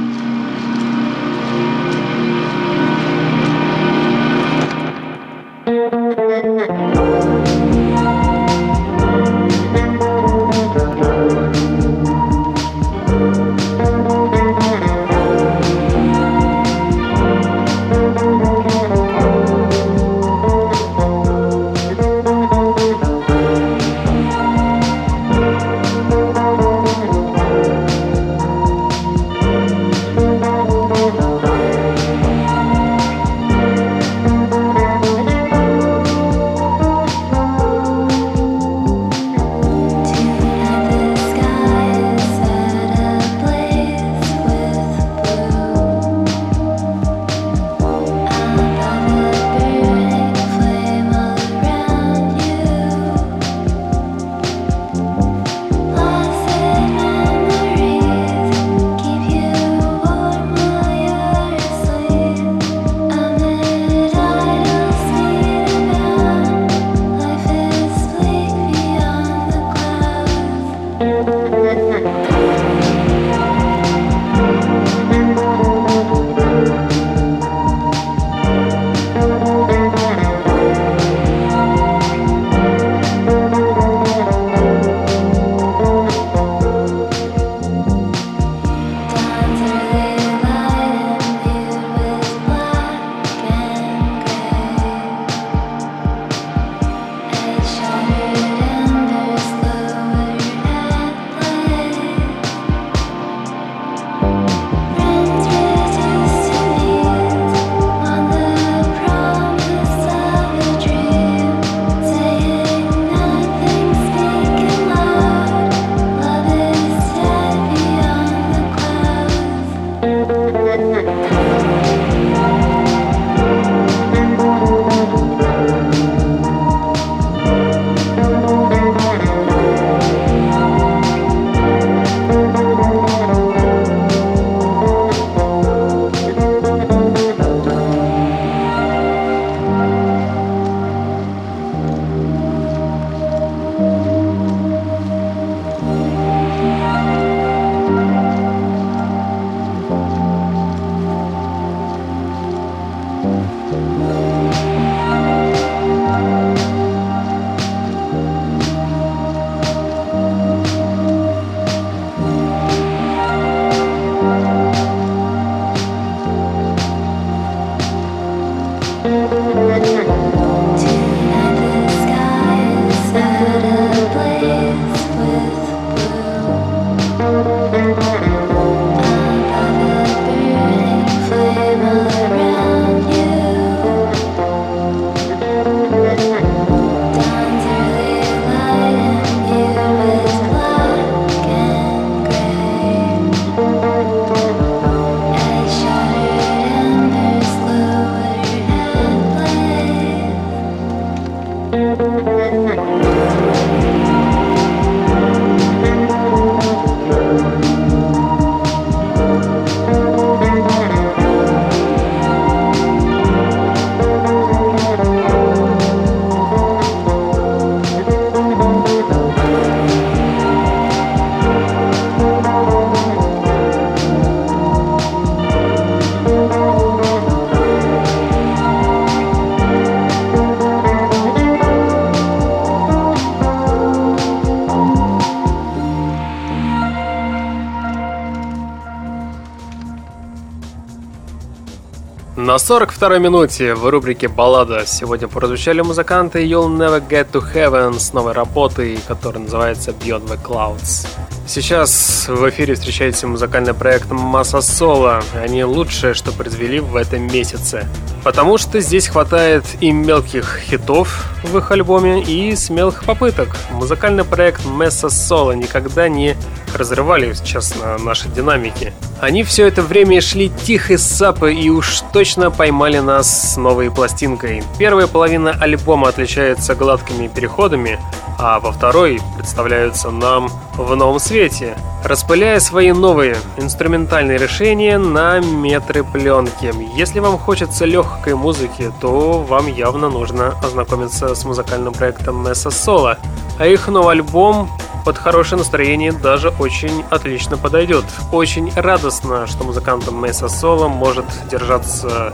На 242.52 242.56
42-й 242.56 243.18
минуте 243.18 243.76
в 243.76 243.89
рубрике 243.89 244.28
«Баллада» 244.28 244.84
сегодня 244.86 245.30
прозвучали 245.30 245.80
музыканты 245.80 246.43
You'll 246.45 246.68
Never 246.68 247.02
Get 247.08 247.32
to 247.32 247.41
Heaven 247.41 247.97
с 247.97 248.12
новой 248.12 248.34
работой, 248.34 248.99
которая 249.08 249.43
называется 249.43 249.91
Beyond 249.91 250.28
the 250.28 250.38
Clouds. 250.43 251.08
Сейчас 251.47 252.26
в 252.28 252.49
эфире 252.49 252.74
встречается 252.74 253.26
музыкальный 253.28 253.74
проект 253.74 254.12
Масса 254.12 254.60
Соло. 254.60 255.24
Они 255.34 255.64
лучшее, 255.64 256.14
что 256.14 256.34
произвели 256.34 256.82
в 256.82 256.97
этом 256.97 257.26
месяце. 257.28 257.88
Потому 258.22 258.58
что 258.58 258.82
здесь 258.82 259.08
хватает 259.08 259.64
и 259.80 259.93
мелких 259.93 260.60
хитов 260.60 261.30
в 261.43 261.58
их 261.58 261.72
альбоме, 261.72 262.22
и 262.22 262.54
смелых 262.58 263.06
попыток. 263.06 263.56
Музыкальный 263.72 264.26
проект 264.26 264.66
Месса 264.66 265.10
Соло 265.10 265.54
никогда 265.54 266.10
не 266.10 266.36
разрывали, 266.76 267.34
честно, 267.45 267.97
наши 267.97 268.28
динамики. 268.28 268.91
Они 269.22 269.43
все 269.43 269.67
это 269.67 269.84
время 269.84 270.19
шли 270.19 270.49
тихо 270.49 270.97
с 270.97 271.03
сапы 271.03 271.53
и 271.53 271.69
уж 271.69 272.01
точно 272.11 272.49
поймали 272.49 272.97
нас 272.97 273.53
с 273.53 273.55
новой 273.55 273.91
пластинкой. 273.91 274.63
Первая 274.80 275.05
половина 275.05 275.51
альбома 275.51 276.09
отличается 276.09 276.74
гладкими 276.74 277.28
переходами, 277.28 277.99
а 278.39 278.59
во 278.59 278.72
второй 278.72 279.22
представляются 279.38 280.09
нам 280.09 280.49
в 280.74 280.95
новом 280.95 281.19
свете, 281.19 281.78
распыляя 282.03 282.59
свои 282.59 282.93
новые 282.93 283.38
инструментальные 283.57 284.39
решения 284.39 284.97
на 284.97 285.39
метры 285.39 286.03
пленки. 286.03 286.74
Если 286.95 287.19
вам 287.19 287.38
хочется 287.38 287.86
легкой 287.86 288.34
музыки, 288.34 288.91
то 289.01 289.43
вам 289.43 289.67
явно 289.67 290.09
нужно 290.09 290.55
ознакомиться 290.63 291.36
с 291.36 291.45
музыкальным 291.45 291.93
проектом 291.93 292.43
Месса 292.43 292.72
Соло, 292.72 293.19
а 293.59 293.67
их 293.67 293.88
новый 293.88 294.13
альбом 294.13 294.67
под 295.06 295.18
хорошее 295.18 295.58
настроение 295.60 296.12
даже 296.12 296.49
очень 296.60 297.04
отлично 297.10 297.58
подойдет. 297.58 298.06
Очень 298.32 298.72
радостно, 298.76 299.47
что 299.47 299.64
музыкантом 299.64 300.24
Месса 300.24 300.47
Соло 300.47 300.88
может 300.88 301.26
держаться 301.49 302.34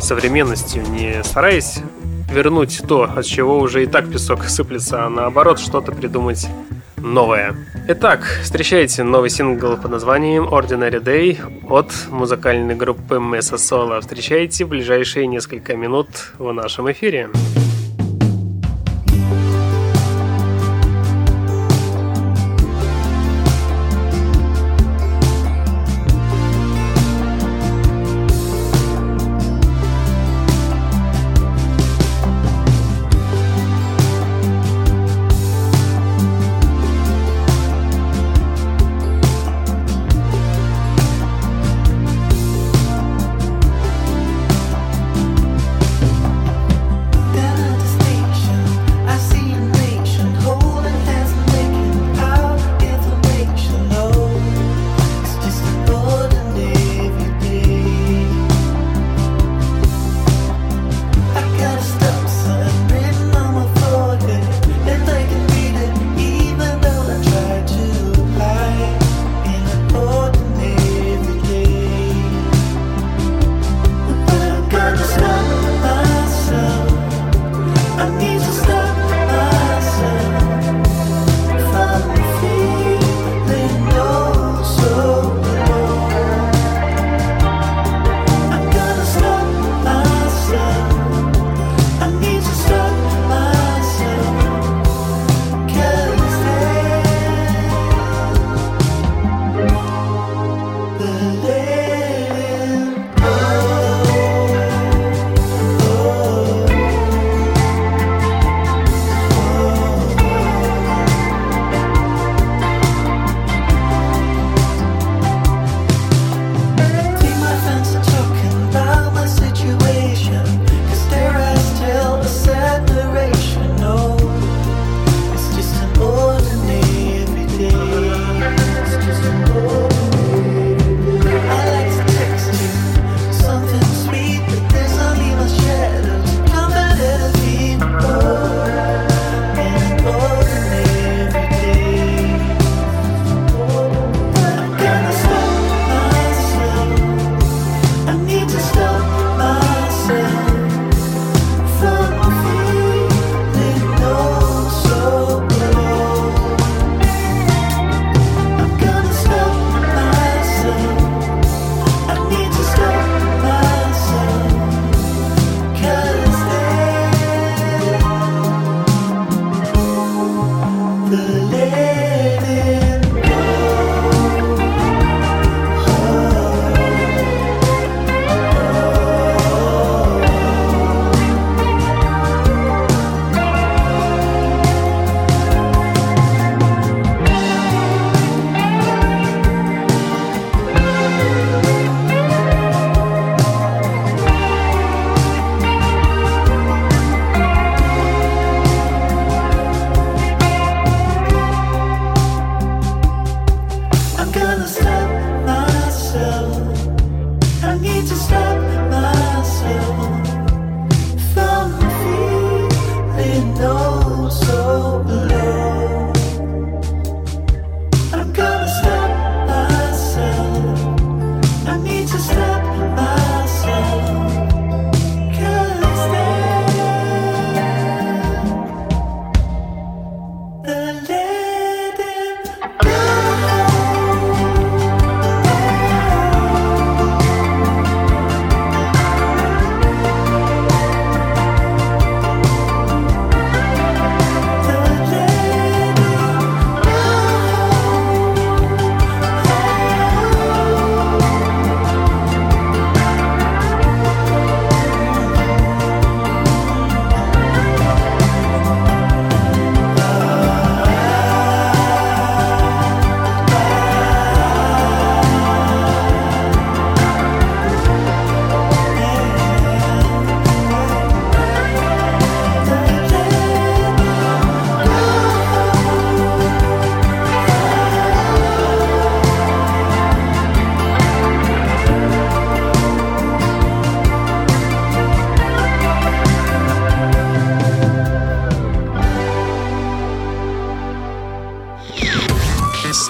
современностью, 0.00 0.82
не 0.88 1.22
стараясь 1.24 1.80
вернуть 2.30 2.82
то, 2.86 3.04
от 3.04 3.24
чего 3.24 3.58
уже 3.58 3.82
и 3.82 3.86
так 3.86 4.10
песок 4.10 4.44
сыплется, 4.44 5.04
а 5.04 5.08
наоборот 5.08 5.58
что-то 5.58 5.92
придумать 5.92 6.46
новое. 6.96 7.54
Итак, 7.88 8.40
встречайте 8.42 9.02
новый 9.02 9.30
сингл 9.30 9.76
под 9.76 9.90
названием 9.90 10.44
Ordinary 10.44 11.02
Day 11.02 11.38
от 11.68 11.92
музыкальной 12.10 12.74
группы 12.74 13.16
Mesa 13.16 13.56
Solo. 13.56 14.00
Встречайте 14.00 14.64
в 14.64 14.68
ближайшие 14.68 15.26
несколько 15.26 15.74
минут 15.76 16.08
в 16.38 16.52
нашем 16.52 16.90
эфире. 16.90 17.30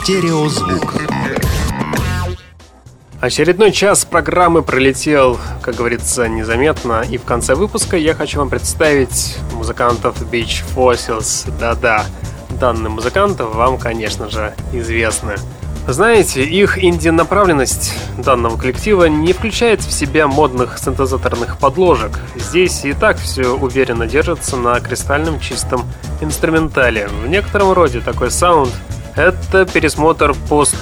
Стереозвук. 0.09 0.95
Очередной 3.21 3.73
час 3.73 4.07
программы 4.07 4.63
пролетел, 4.63 5.39
как 5.61 5.75
говорится, 5.75 6.27
незаметно, 6.29 7.03
и 7.07 7.19
в 7.19 7.25
конце 7.25 7.55
выпуска 7.55 7.99
я 7.99 8.15
хочу 8.15 8.39
вам 8.39 8.49
представить 8.49 9.37
музыкантов 9.53 10.23
Beach 10.23 10.65
Fossils. 10.75 11.47
Да-да, 11.61 12.07
данные 12.59 12.89
музыканты 12.89 13.45
вам, 13.45 13.77
конечно 13.77 14.31
же, 14.31 14.55
известны. 14.73 15.35
Знаете, 15.87 16.43
их 16.43 16.83
инди-направленность 16.83 17.93
данного 18.17 18.57
коллектива 18.57 19.05
не 19.11 19.35
включает 19.35 19.83
в 19.83 19.93
себя 19.93 20.27
модных 20.27 20.79
синтезаторных 20.79 21.59
подложек. 21.59 22.19
Здесь 22.35 22.83
и 22.87 22.95
так 22.95 23.19
все 23.19 23.49
уверенно 23.49 24.07
держится 24.07 24.57
на 24.57 24.81
кристальном 24.81 25.39
чистом 25.39 25.85
инструментале. 26.23 27.09
В 27.09 27.29
некотором 27.29 27.75
роде 27.75 28.01
такой 28.01 28.31
саунд— 28.31 28.73
это 29.19 29.67
пересмотр 29.67 30.33
пост 30.49 30.77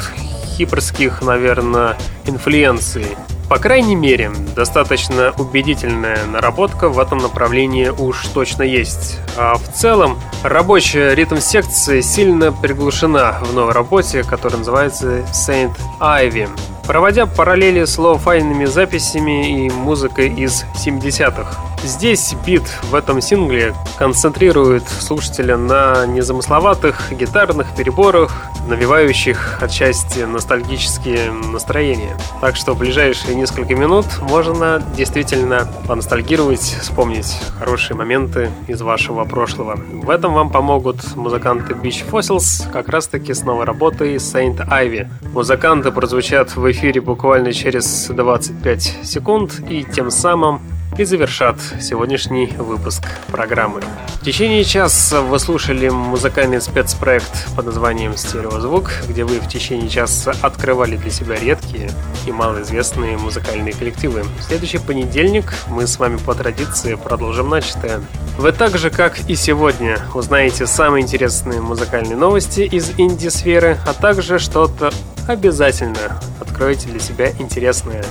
хипперских, 0.56 1.22
наверное, 1.22 1.96
инфлюенций. 2.26 3.06
По 3.48 3.58
крайней 3.58 3.94
мере, 3.94 4.30
достаточно 4.54 5.32
убедительная 5.38 6.18
наработка 6.26 6.88
в 6.88 6.98
этом 6.98 7.18
направлении 7.18 7.88
уж 7.88 8.26
точно 8.34 8.62
есть. 8.64 9.18
А 9.36 9.54
в 9.54 9.72
целом, 9.72 10.18
рабочая 10.42 11.14
ритм-секция 11.14 12.02
сильно 12.02 12.52
приглушена 12.52 13.38
в 13.40 13.54
новой 13.54 13.72
работе, 13.72 14.24
которая 14.24 14.58
называется 14.58 15.20
Saint 15.32 15.76
Ivy. 16.00 16.48
Проводя 16.86 17.26
параллели 17.26 17.84
с 17.84 17.98
лоу-файными 17.98 18.64
записями 18.64 19.66
и 19.66 19.70
музыкой 19.70 20.28
из 20.28 20.64
70-х. 20.76 21.66
Здесь 21.82 22.34
бит 22.44 22.62
в 22.90 22.94
этом 22.94 23.20
сингле 23.20 23.74
концентрирует 23.98 24.88
слушателя 24.88 25.56
на 25.56 26.06
незамысловатых 26.06 27.12
гитарных 27.12 27.74
переборах, 27.76 28.46
навевающих 28.68 29.62
отчасти 29.62 30.20
ностальгические 30.20 31.30
настроения. 31.30 32.16
Так 32.40 32.56
что 32.56 32.72
в 32.72 32.78
ближайшие 32.78 33.36
несколько 33.36 33.74
минут 33.74 34.06
можно 34.22 34.82
действительно 34.96 35.68
поностальгировать, 35.86 36.76
вспомнить 36.80 37.36
хорошие 37.58 37.96
моменты 37.96 38.50
из 38.66 38.80
вашего 38.82 39.24
прошлого. 39.24 39.76
В 39.76 40.10
этом 40.10 40.34
вам 40.34 40.50
помогут 40.50 41.14
музыканты 41.14 41.74
Beach 41.74 42.04
Fossils, 42.10 42.70
как 42.72 42.88
раз 42.88 43.06
таки 43.06 43.32
с 43.32 43.42
новой 43.42 43.64
работой 43.64 44.16
Saint 44.16 44.56
Ivy. 44.68 45.08
Музыканты 45.32 45.92
прозвучат 45.92 46.56
в 46.56 46.60
эфире 46.76 47.00
буквально 47.00 47.54
через 47.54 48.08
25 48.08 48.82
секунд. 49.02 49.62
И 49.70 49.82
тем 49.82 50.10
самым 50.10 50.60
и 50.98 51.04
завершат 51.04 51.56
сегодняшний 51.80 52.46
выпуск 52.58 53.04
программы. 53.28 53.82
В 54.20 54.24
течение 54.24 54.64
часа 54.64 55.20
вы 55.20 55.38
слушали 55.38 55.88
музыкальный 55.88 56.60
спецпроект 56.60 57.54
под 57.54 57.66
названием 57.66 58.16
«Стереозвук», 58.16 58.90
где 59.08 59.24
вы 59.24 59.38
в 59.38 59.48
течение 59.48 59.88
часа 59.88 60.34
открывали 60.42 60.96
для 60.96 61.10
себя 61.10 61.36
редкие 61.36 61.90
и 62.26 62.32
малоизвестные 62.32 63.18
музыкальные 63.18 63.74
коллективы. 63.74 64.24
В 64.40 64.42
следующий 64.42 64.78
понедельник 64.78 65.54
мы 65.68 65.86
с 65.86 65.98
вами 65.98 66.16
по 66.16 66.34
традиции 66.34 66.94
продолжим 66.94 67.50
начатое. 67.50 68.00
Вы 68.38 68.52
так 68.52 68.78
же, 68.78 68.90
как 68.90 69.18
и 69.28 69.34
сегодня, 69.34 69.98
узнаете 70.14 70.66
самые 70.66 71.02
интересные 71.02 71.60
музыкальные 71.60 72.16
новости 72.16 72.60
из 72.60 72.90
инди-сферы, 72.98 73.78
а 73.86 73.92
также 73.92 74.38
что-то 74.38 74.92
обязательно 75.28 76.20
откроете 76.40 76.88
для 76.88 77.00
себя 77.00 77.30
интересное. 77.38 78.04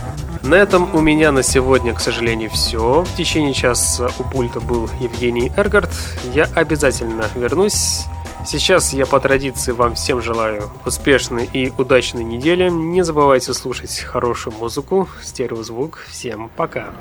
На 0.46 0.54
этом 0.54 0.94
у 0.94 1.02
меня 1.02 1.32
на 1.32 1.42
сегодня, 1.42 1.96
к 1.96 2.00
сожалению, 2.00 2.52
все. 2.52 3.02
В 3.02 3.18
течение 3.18 3.52
часа 3.52 4.10
у 4.20 4.24
пульта 4.24 4.60
был 4.60 4.88
Евгений 5.00 5.52
Эргард. 5.58 5.90
Я 6.36 6.48
обязательно 6.54 7.26
вернусь. 7.34 8.04
Сейчас 8.46 8.94
я 8.94 9.08
по 9.08 9.20
традиции 9.20 9.72
вам 9.72 9.96
всем 9.96 10.22
желаю 10.22 10.70
успешной 10.86 11.50
и 11.52 11.74
удачной 11.76 12.24
недели. 12.24 12.70
Не 12.70 13.04
забывайте 13.04 13.56
слушать 13.56 13.98
хорошую 14.02 14.56
музыку, 14.58 15.10
стереозвук. 15.24 16.06
Всем 16.12 16.52
пока. 16.56 16.94